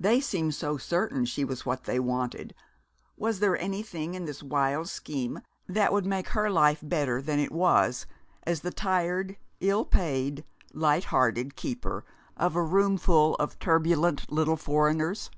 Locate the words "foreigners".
14.56-15.30